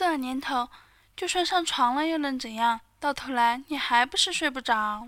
[0.00, 0.66] 这年头，
[1.14, 2.80] 就算上床了又能怎样？
[2.98, 5.06] 到头来你还不是睡不着。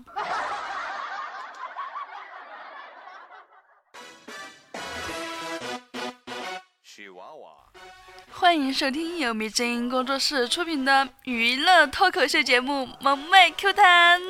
[8.29, 14.21] 欢迎收听由米之音工作室出品的娱乐脱口秀节目《萌妹 Q 弹》。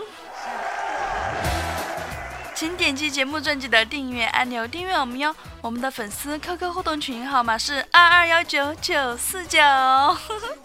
[2.55, 5.36] 请点击节目专辑的订阅按钮订阅我们哟。
[5.64, 9.57] 我们的粉丝 QQ 互动群号码是二二幺九九四九。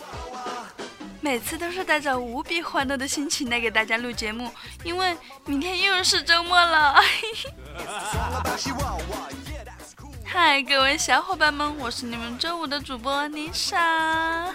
[1.22, 6.96] 每次都是带着无比欢乐的心情来给大家录节目，因为明天又是周末了。
[10.26, 14.48] 嗨，各位小伙伴们，我是你们周五的主播丽莎。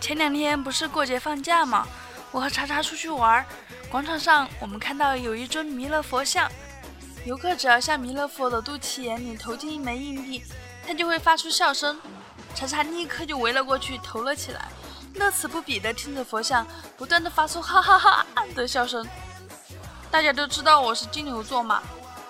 [0.00, 1.86] 前两天不是过节放假吗？
[2.32, 3.46] 我和查查出去玩，
[3.92, 6.50] 广场上我们看到有一尊弥勒佛像，
[7.26, 10.42] 游客只要向弥勒佛的肚脐眼里投进一枚硬币，
[10.86, 12.00] 他就会发出笑声。
[12.54, 14.66] 查查立刻就围了过去投了起来，
[15.16, 19.06] 乐此不疲地听着佛像不断地发出哈哈哈的笑声。
[20.10, 21.82] 大家都知道我是金牛座嘛，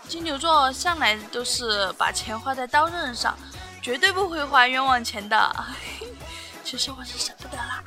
[0.09, 3.39] 金牛座向来都是把钱花在刀刃上，
[3.81, 5.65] 绝对不会花冤枉钱的。
[6.65, 7.85] 其实我是舍不得啦，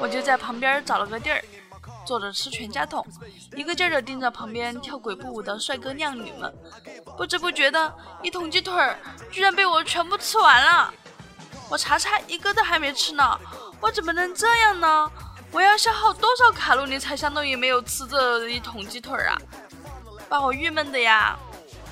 [0.00, 1.42] 我就在旁边找了个地儿，
[2.06, 3.04] 坐着吃全家桶，
[3.56, 6.54] 一个劲儿的盯着旁边跳鬼步舞的帅哥靓女们，
[7.16, 8.98] 不知不觉的一桶鸡腿儿
[9.30, 10.92] 居然被我全部吃完了，
[11.68, 13.38] 我查查一个都还没吃呢，
[13.80, 15.10] 我怎么能这样呢？
[15.50, 19.38] 我要消耗多少卡路里才相当于没有吃这一桶鸡腿儿啊？
[20.28, 21.38] 把我郁闷的呀！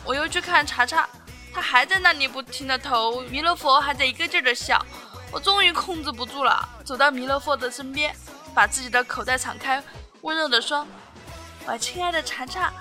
[0.05, 1.09] 我又去看查查，
[1.55, 4.79] 他还在那里不停的投，弥勒佛还在一个劲儿的笑。
[5.33, 8.15] 我终于控制不住了，走到弥勒佛的身边，
[8.55, 9.83] 把自己的口袋敞开，
[10.23, 10.87] 温柔的说
[11.67, 12.73] ：“我亲爱的查查，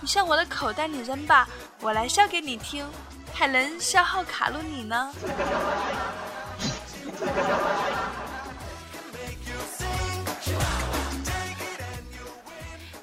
[0.00, 1.48] 你向我的口袋里扔吧，
[1.80, 2.84] 我来笑给你听，
[3.32, 5.14] 还能消耗卡路里呢。”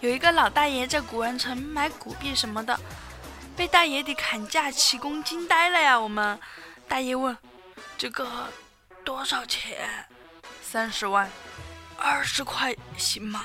[0.01, 2.79] 有一个老大爷在古玩城买古币什么的，
[3.55, 5.99] 被大爷的砍价奇功惊呆了呀！
[5.99, 6.39] 我们
[6.87, 7.37] 大爷问
[7.97, 8.25] ：“这个
[9.09, 9.89] 多少钱？”
[10.61, 11.27] 三十万，
[11.97, 13.41] 二十块行吗？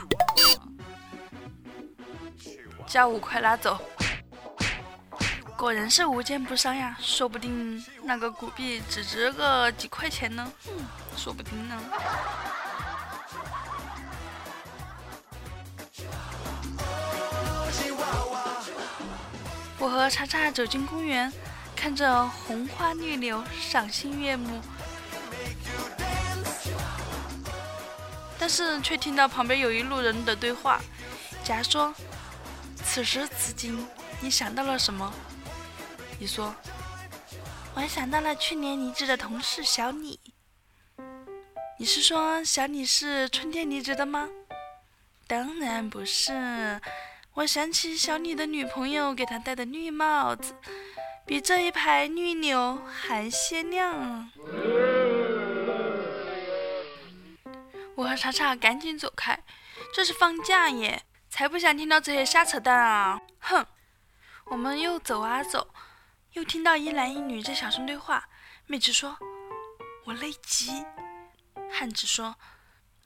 [2.87, 3.83] 加五块拿走。
[5.57, 10.53] 果然是无奸不商呀，说不定那个古币只值个几块钱呢。
[10.69, 10.85] 嗯，
[11.17, 11.81] 说不定呢。
[19.79, 21.33] 我和查查走进公园，
[21.75, 24.61] 看着红花绿柳，赏心悦目。
[28.45, 30.79] 但是却听到旁边有一路人的对话。
[31.43, 31.95] 甲说
[32.77, 33.89] ：“此时此景，
[34.21, 35.11] 你想到了什么？”
[36.21, 36.55] 乙说
[37.75, 40.21] ：“我想到了去年离职的同事小李。”
[41.81, 44.29] 你是说小李是春天离职的吗？
[45.27, 46.79] 当然不是。
[47.33, 50.55] 我想起小李的女朋友给他戴的绿帽子，
[51.25, 54.31] 比这一排绿柳还鲜亮。
[57.97, 59.39] 我和查查赶紧走开，
[59.93, 63.21] 这是放假耶，才不想听到这些瞎扯淡啊！
[63.41, 63.67] 哼！
[64.47, 65.73] 我们又走啊走，
[66.33, 68.29] 又听到一男一女在小声对话。
[68.67, 69.17] 妹子说
[70.05, 70.85] ：“我累极。”
[71.71, 72.35] 汉子说：“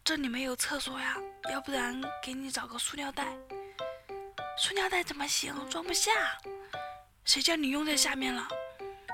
[0.03, 1.17] 这里没有厕所呀，
[1.51, 3.27] 要不然给你找个塑料袋。”
[4.59, 5.55] 塑料袋怎么行？
[5.69, 6.11] 装不下。
[7.25, 8.49] 谁叫你用在下面了？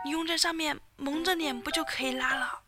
[0.04, 2.60] 你用在上面，蒙着脸不就可以拉了？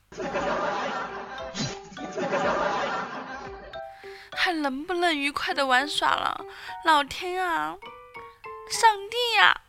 [4.46, 6.44] 还能不能愉快的玩耍了？
[6.84, 7.76] 老天啊，
[8.70, 9.62] 上帝呀，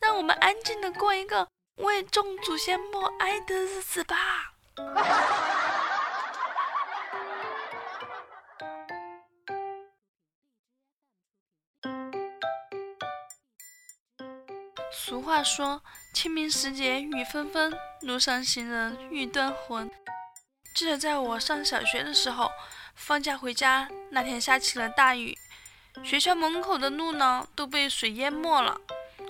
[0.00, 4.54] 让我们安静的过一个为众祖先默哀的日子吧。
[14.90, 15.82] 俗话说
[16.16, 19.90] ：“清明时节雨纷纷，路上行人欲断魂。”
[20.74, 22.50] 记得在我上小学的时候，
[22.94, 25.36] 放假回家那天下起了大雨，
[26.02, 28.80] 学校门口的路呢都被水淹没了，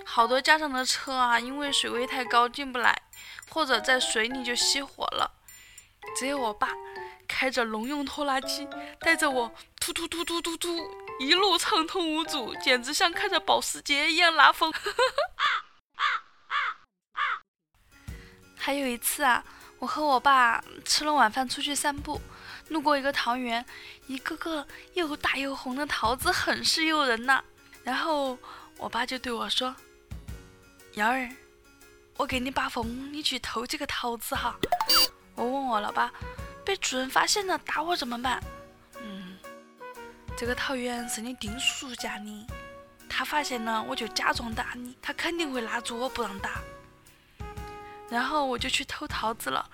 [0.05, 3.01] 好多家长的车啊因为水位太高进不来，
[3.49, 5.31] 或者在水里就熄火了。
[6.15, 6.69] 只有我爸
[7.27, 8.67] 开着农用拖拉机，
[8.99, 14.71] 带着我突突突突突突一路畅通无阻，简直像开着保时捷一样拉风。
[18.57, 19.43] 还有一次啊，
[19.79, 22.21] 我和我爸吃了晚饭出去散步，
[22.69, 23.65] 路过一个桃园，
[24.07, 27.43] 一个个又大又红的桃子很是诱人呐。
[27.83, 28.37] 然后
[28.77, 29.75] 我爸就对我说
[30.95, 31.29] ：“幺儿，
[32.17, 34.55] 我给你把风，你去偷几个桃子哈。
[35.35, 36.11] 我问我老爸，
[36.63, 38.41] 被主人发现了打我怎么办？
[39.01, 39.37] 嗯，
[40.37, 42.47] 这个桃园是你丁叔叔家的，
[43.09, 46.61] 他发现了我就假装打你，他肯定会拉住我不让打。
[48.13, 49.67] 然后我就去偷桃子了，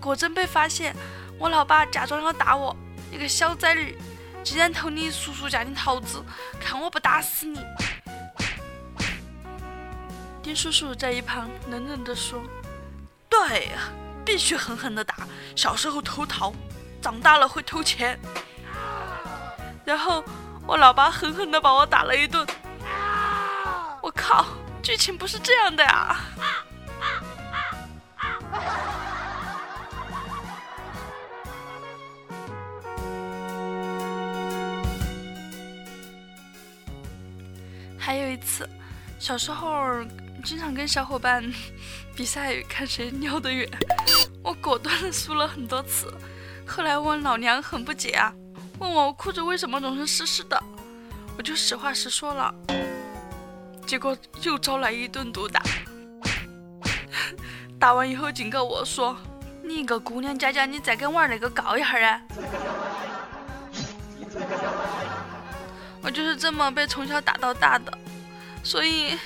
[0.00, 0.96] 果真被发现。
[1.38, 2.74] 我老爸假装要打我，
[3.08, 3.94] 你个小崽儿，
[4.42, 6.20] 竟然偷你叔叔家的桃子，
[6.60, 7.60] 看我不打死你！
[10.42, 12.42] 丁叔叔在一旁冷冷地说
[13.30, 13.92] ：“对呀，
[14.24, 15.14] 必须狠狠地打。
[15.54, 16.52] 小时候偷桃，
[17.00, 18.18] 长大了会偷钱。”
[19.86, 20.24] 然后
[20.66, 22.44] 我老爸狠狠地把我打了一顿。
[24.02, 24.46] 我靠，
[24.82, 26.16] 剧情不是这样的呀！
[39.24, 40.04] 小时候
[40.44, 41.42] 经常跟小伙伴
[42.14, 43.66] 比赛看谁尿得远，
[44.42, 46.12] 我果断的输了很多次。
[46.66, 48.30] 后来我老娘很不解啊，
[48.80, 50.62] 问我裤子为什么总是湿湿的，
[51.38, 52.54] 我就实话实说了，
[53.86, 55.62] 结果又招来一顿毒打。
[57.80, 59.16] 打完以后警告我说
[59.64, 62.20] ：“你一个姑娘家家，你再跟玩那个告一下啊！”
[66.04, 67.98] 我就是这么被从小打到大的，
[68.64, 69.16] 所以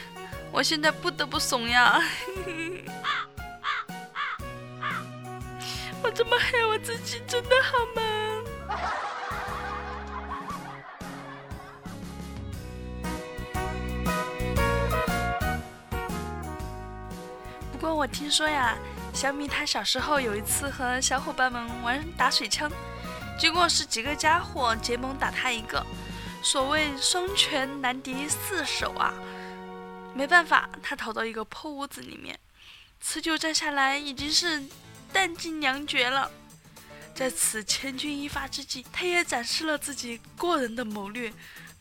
[0.50, 1.98] 我现在不得不怂呀。
[6.02, 8.02] 我这么害我自己，真的好吗？
[17.72, 18.76] 不过我听说呀，
[19.14, 22.70] 小米他小时候有一次和小伙伴们玩打水枪，
[23.38, 25.84] 结果是几个家伙结盟打他一个。
[26.40, 29.12] 所谓双拳难敌四手啊，
[30.18, 32.36] 没办法，他逃到一个破屋子里面，
[33.00, 34.60] 持久战下来已经是
[35.12, 36.28] 弹尽粮绝了。
[37.14, 41.32] 在此千钧一发之际，他也展示了自己过人的谋略，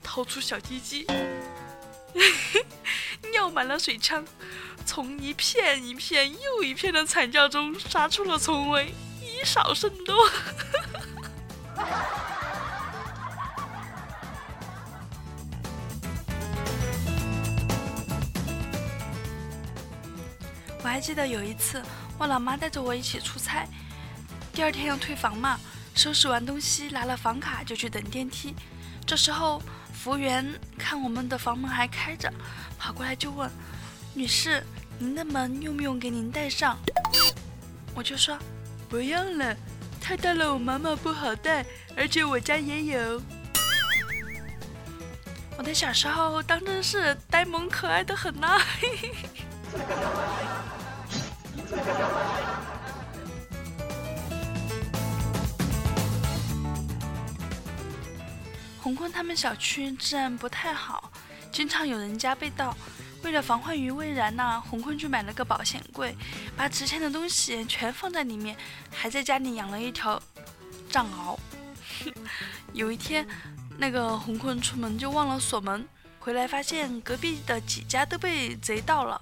[0.04, 1.08] 掏出小鸡鸡，
[3.34, 4.24] 尿满了水枪，
[4.86, 10.30] 从一片一片又一片的惨叫中杀出了重围，以少胜多。
[20.98, 21.80] 还记得有一次，
[22.18, 23.68] 我老妈带着我一起出差，
[24.52, 25.60] 第二天要退房嘛，
[25.94, 28.56] 收拾完东西拿了房卡就去等电梯。
[29.06, 29.62] 这时候
[29.94, 30.44] 服务员
[30.76, 32.34] 看我们的房门还开着，
[32.80, 33.48] 跑过来就问
[34.16, 34.66] ：“女士，
[34.98, 36.76] 您的门用不用给您带上？”
[37.94, 38.36] 我就说
[38.90, 39.56] ：“不用了，
[40.02, 41.64] 太大了，我妈妈不好带，
[41.96, 43.22] 而且我家也有。”
[45.60, 48.60] 我的小时候当真是呆萌可爱的很呐。
[58.82, 61.12] 红坤他们小区治安不太好，
[61.52, 62.74] 经常有人家被盗。
[63.24, 66.16] 为了防患于未然呢，红坤就买了个保险柜，
[66.56, 68.56] 把值钱的东西全放在里面，
[68.92, 70.22] 还在家里养了一条
[70.90, 71.38] 藏獒。
[72.72, 73.28] 有一天，
[73.78, 75.86] 那个红坤出门就忘了锁门，
[76.20, 79.20] 回来发现隔壁的几家都被贼盗了。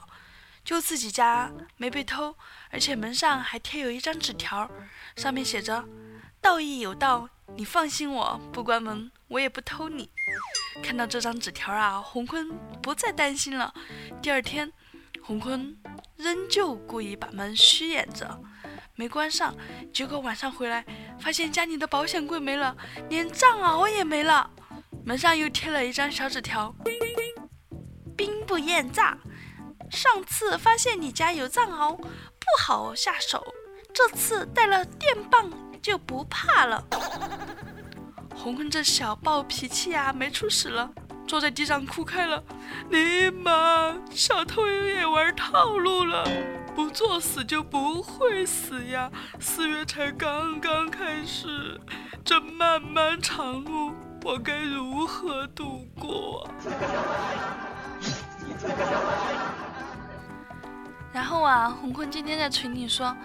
[0.65, 2.35] 就自己家没被偷，
[2.71, 4.69] 而且门上还贴有一张纸条，
[5.16, 5.85] 上面写着
[6.42, 10.09] ：“道义有道，你放心，我不关门，我也不偷你。”
[10.83, 12.49] 看到这张纸条啊，洪坤
[12.81, 13.71] 不再担心了。
[14.23, 14.73] 第二天，
[15.21, 15.78] 洪坤
[16.16, 18.42] 仍旧故意把门虚掩着，
[18.95, 19.56] 没关上。
[19.94, 20.83] 结果晚上回来，
[21.19, 22.75] 发现家里的保险柜没了，
[23.07, 24.49] 连藏獒也没了。
[25.06, 26.73] 门上又贴了一张小纸条
[28.18, 29.16] ：“兵不厌诈。”
[29.95, 32.06] 上次发现你家有藏獒，不
[32.59, 33.42] 好下手。
[33.94, 35.49] 这次带了电棒
[35.81, 36.83] 就不怕了。
[38.35, 40.92] 红坤这小暴脾气啊，没处使了，
[41.25, 42.44] 坐在地上哭开了。
[42.90, 46.28] 尼玛，小偷也玩套路了，
[46.75, 49.09] 不作死就不会死呀！
[49.40, 51.80] 四月才刚刚开始，
[52.25, 56.47] 这漫漫长路我该如何度过？
[61.16, 63.16] 然后啊，洪坤今天在群里说，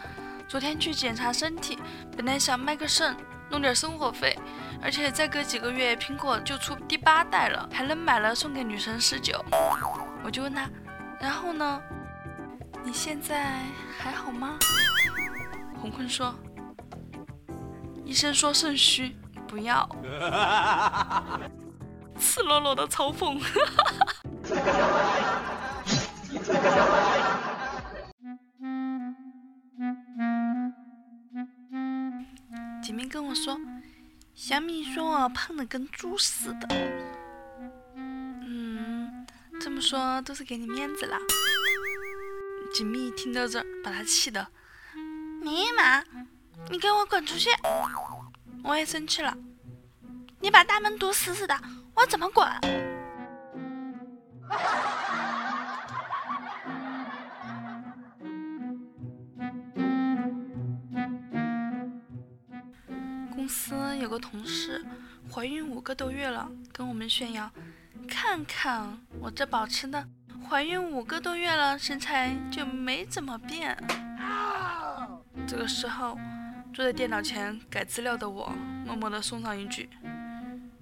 [0.46, 1.76] 昨天去检查身体，
[2.16, 3.16] 本来想卖个肾，
[3.50, 4.38] 弄点生活费，
[4.80, 9.44] 而且再隔几个月苹果就出第八代了，还能买了送给女神十九。
[10.22, 10.70] 我就问他，
[11.18, 11.82] 然后呢？
[12.84, 13.58] 你现在
[13.98, 14.56] 还好吗？
[15.80, 16.32] 洪坤说，
[18.04, 19.16] 医生说肾虚，
[19.48, 19.88] 不要。
[22.20, 23.42] 赤裸裸的嘲讽。
[33.30, 33.56] 我说，
[34.34, 36.66] 小米说我胖的跟猪似的。
[37.94, 39.24] 嗯，
[39.60, 41.16] 这么说都是给你面子了。
[42.74, 44.44] 锦觅听到这儿，把他气的，
[45.42, 46.02] 尼玛，
[46.70, 47.50] 你给我滚出去！
[48.64, 49.32] 我也生气了，
[50.40, 51.56] 你把大门堵死死的，
[51.94, 52.44] 我怎么滚？
[63.50, 64.86] 司有个同事
[65.30, 67.50] 怀孕五个多月了，跟我们炫耀
[68.08, 70.08] ：“看看我这保持的，
[70.48, 73.76] 怀孕五个多月了，身材就没怎么变。”
[75.46, 76.16] 这个时候，
[76.72, 78.54] 坐在电脑前改资料的我，
[78.86, 79.90] 默默地送上一句：“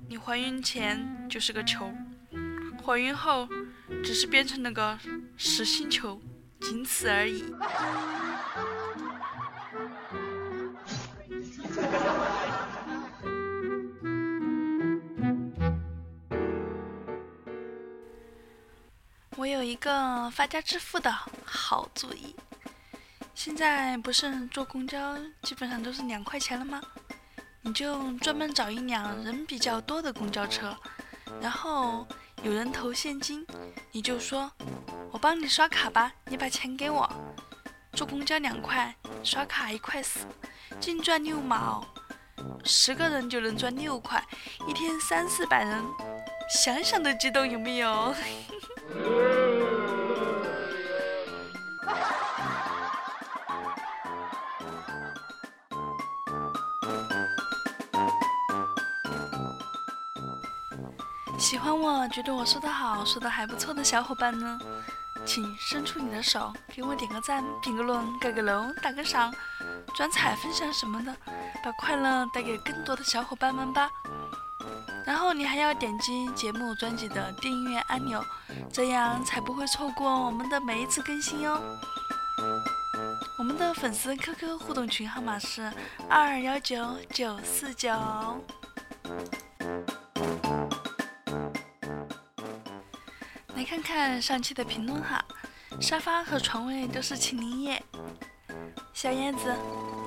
[0.08, 1.90] 你怀孕前就是个球，
[2.84, 3.48] 怀孕后
[4.04, 4.98] 只是变成了个
[5.36, 6.20] 实心球，
[6.60, 7.44] 仅此而已。”
[19.88, 21.10] 个发家致富的
[21.46, 22.36] 好主意。
[23.34, 26.78] 现在不是坐公交基本上都是两块钱了吗？
[27.62, 30.76] 你就专门找一辆人比较多的公交车，
[31.40, 32.06] 然后
[32.42, 33.46] 有人投现金，
[33.90, 34.52] 你就说
[35.10, 37.10] ：“我帮你刷卡吧，你把钱给我。”
[37.96, 40.26] 坐公交两块，刷卡一块四，
[40.78, 41.86] 净赚六毛，
[42.62, 44.22] 十个人就能赚六块，
[44.68, 45.82] 一天三四百人，
[46.54, 48.14] 想想都激动，有没有？
[61.80, 64.58] 我觉得我说的好，说的还不错的小伙伴呢，
[65.24, 69.32] 请伸出你的手，给我点个赞，评个论，盖个楼，打个赏，
[69.94, 71.14] 转采分享什么的，
[71.62, 73.88] 把快乐带给更多的小伙伴们吧。
[75.06, 78.24] 然后你还要点击节目专辑的订阅按钮，
[78.72, 81.60] 这样才不会错过我们的每一次更新哟。
[83.38, 85.72] 我们的粉丝 QQ 互动群号码是
[86.08, 87.90] 二幺九九四九。
[93.68, 95.22] 看看上期的评论哈，
[95.78, 97.84] 沙发和床位都是秦林叶，
[98.94, 99.54] 小叶子，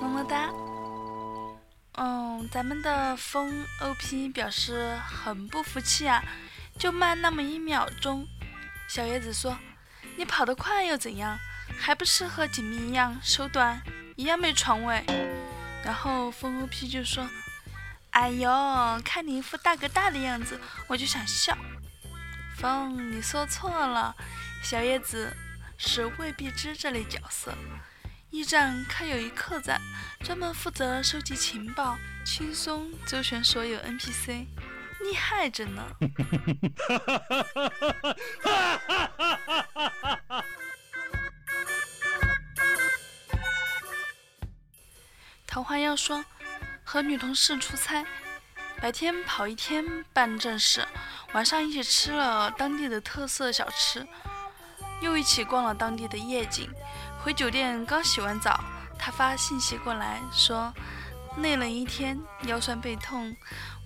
[0.00, 0.50] 么么哒。
[1.92, 6.24] 嗯，咱们的风 OP 表示很不服气啊，
[6.76, 8.26] 就慢那么一秒钟。
[8.88, 9.56] 小叶子说
[10.18, 11.38] ：“你跑得快又怎样？
[11.78, 13.80] 还不是和锦觅一样手短，
[14.16, 15.04] 一样没床位。”
[15.86, 17.28] 然后风 OP 就说
[18.10, 18.50] ：“哎呦，
[19.04, 21.56] 看你一副大哥大的样子，我就想笑。”
[22.62, 24.14] 风，你说错了，
[24.62, 25.36] 小叶子
[25.76, 27.52] 是未必知这类角色。
[28.30, 29.80] 驿站开有一客栈，
[30.20, 34.46] 专门负责收集情报，轻松周旋所有 NPC，
[35.00, 35.82] 厉害着呢。
[45.48, 46.24] 桃花妖说，
[46.84, 48.06] 和女同事出差，
[48.80, 50.86] 白天跑一天办正事，
[51.34, 54.06] 晚上一起吃了当地的特色小吃，
[55.00, 56.70] 又一起逛了当地的夜景。
[57.22, 58.62] 回酒店刚洗完澡，
[58.98, 60.72] 他发信息过来说
[61.38, 63.34] 累了一天，腰酸背痛，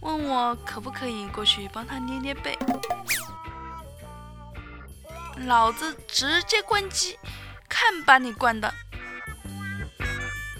[0.00, 2.58] 问我可不可以过去帮他捏捏背。
[5.46, 7.18] 老子直接关机，
[7.68, 8.72] 看把你关的！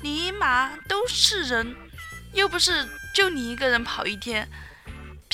[0.02, 1.74] 尼玛都是人，
[2.32, 4.48] 又不是就你一个人跑一天，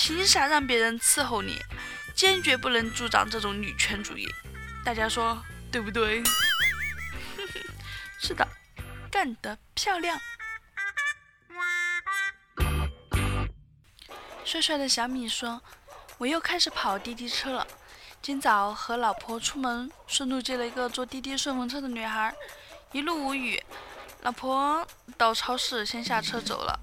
[0.04, 1.62] 凭啥让别人伺候你？
[2.12, 4.28] 坚决不能助长这种女权主义，
[4.84, 5.40] 大家说
[5.70, 6.20] 对不对？
[8.18, 8.44] 是的，
[9.12, 10.18] 干得漂亮！
[14.44, 15.62] 帅帅的小米说
[16.18, 17.64] ：“我又开始跑滴滴车了。
[18.20, 22.34] 今早和老婆出门，顺路接了一个坐滴滴顺风车的女孩，
[22.90, 23.62] 一路无语。
[24.22, 24.84] 老婆
[25.16, 26.80] 到超市先下车走了。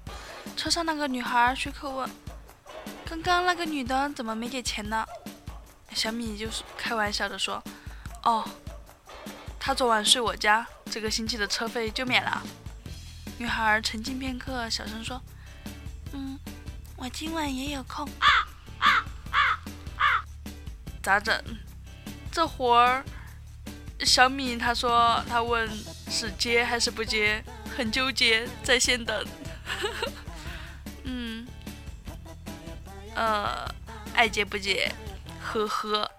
[0.56, 2.08] 车上那个女孩随口问
[3.04, 5.04] ：‘刚刚那个女的怎么没给钱呢？’
[5.94, 7.62] 小米就是开玩笑的说
[8.24, 8.48] ：‘哦。’”
[9.58, 12.42] 她昨晚睡我家，这个星期的车费就免了。
[13.36, 15.20] 女孩沉静片刻，小声说
[16.12, 16.38] ：“嗯，
[16.96, 18.08] 我今晚也有空。”
[21.02, 21.42] 咋整？
[22.30, 23.04] 这活儿，
[24.04, 25.68] 小米他说他问
[26.08, 27.42] 是接还是不接，
[27.76, 29.26] 很纠结，在线等。
[33.20, 33.70] 呃，
[34.14, 34.90] 爱接不接，
[35.42, 36.10] 呵呵。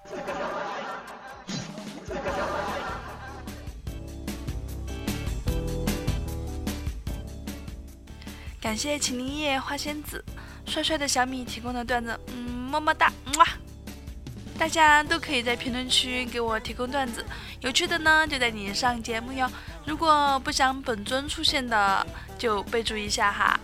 [8.62, 10.24] 感谢秦林叶花仙子，
[10.68, 12.36] 帅帅的小米提供的段子，嗯，
[12.70, 13.48] 么么哒，哇！
[14.60, 17.26] 大家都可以在评论区给我提供段子，
[17.62, 19.50] 有趣的呢就带你上节目哟。
[19.88, 22.06] 如果不想本尊出现的，
[22.38, 23.60] 就备注一下哈。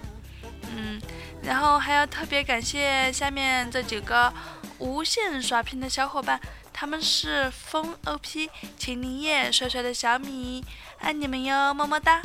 [1.47, 4.31] 然后还要特别感谢下面这几个
[4.79, 6.37] 无限刷屏的小伙伴，
[6.73, 10.61] 他们是风 OP、秦林叶、帅帅的小米，
[10.99, 12.21] 爱你们哟，么么哒。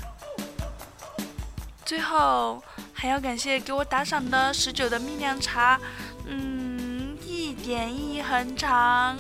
[1.85, 2.61] 最后
[2.93, 5.79] 还要感谢给我打赏的十九的蜜凉茶，
[6.27, 9.17] 嗯，一点一横长。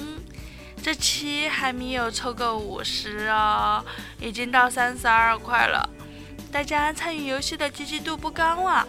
[0.82, 3.84] 这期还没有凑够五十哦，
[4.18, 5.88] 已经到三十二块了。
[6.50, 8.84] 大家参与游戏的积极度不高啊，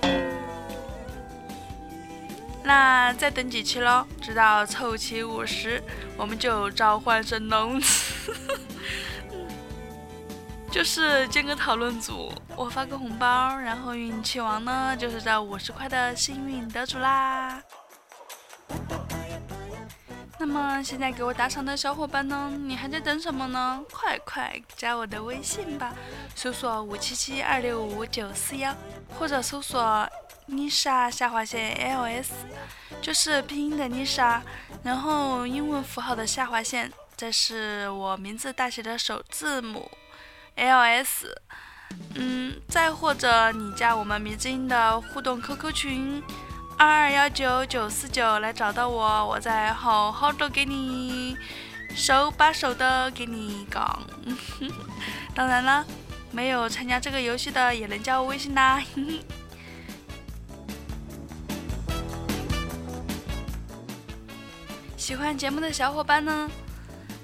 [2.64, 5.84] 那再等几期喽，直到凑齐五十，
[6.16, 7.82] 我们就召唤神龙。
[10.72, 17.62] 就是建个讨论组，我发个红包，然后运气王呢就是这五十块的幸运得主啦。
[20.46, 23.82] 那么现在给我打赏的小伙伴呢，你还在等什么呢？
[23.90, 25.94] 快快加我的微信吧，
[26.36, 28.76] 搜索五七七二六五九四幺，
[29.18, 30.06] 或者搜索
[30.48, 32.32] 妮莎下划线 ls，
[33.02, 34.42] 就是拼音的妮莎，
[34.84, 39.90] 然后英文符号的下划线，这是我名字大写的首字母。
[40.58, 41.34] ls，
[42.16, 46.22] 嗯，再或者你加我们迷之音的互动 QQ 群
[46.84, 51.38] 二二幺九九四九来找到我，我再好好的给你
[51.96, 54.04] 手把手的给你讲。
[55.34, 55.86] 当然了，
[56.30, 58.84] 没有参加这个游戏的也能加我微信啦。
[64.98, 66.52] 喜欢节目的小伙伴呢？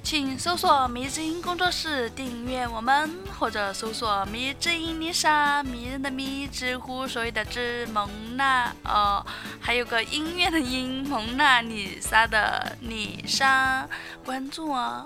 [0.10, 9.24] 请搜索“迷之音工作室”订阅我们，或者搜索“迷之音丽莎”，迷人的迷，知乎所有的知，蒙娜哦，
[9.62, 13.88] 还有个音乐的音，蒙娜丽莎的丽莎，
[14.26, 15.06] 关注我。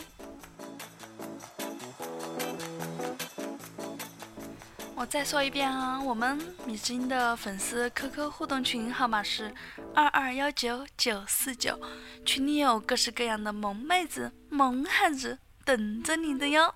[5.04, 9.54] 我再说一遍啊，我们米之音的粉丝 QQ 互动群号码是
[9.94, 11.78] 二二幺九九四九，
[12.26, 16.74] 群里有各式各样的萌妹子、萌汉子等着你的哟。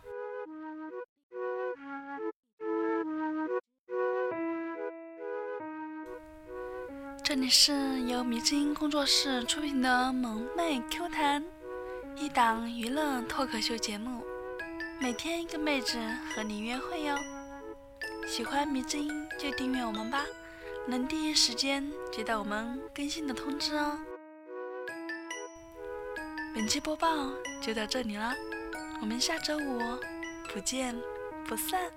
[7.23, 11.41] 这里是由米之音工作室出品的萌妹 Q 弹，
[12.17, 14.21] 一档娱乐脱口秀节目，
[14.99, 15.97] 每天一个妹子
[16.35, 17.17] 和你约会哟。
[18.27, 19.09] 喜欢迷之音
[19.39, 20.25] 就订阅我们吧，
[20.85, 23.97] 能第一时间接到我们更新的通知哦。
[26.53, 28.35] 本期播报就到这里了，
[29.01, 29.79] 我们下周五
[30.53, 30.93] 不见
[31.47, 31.89] 不散，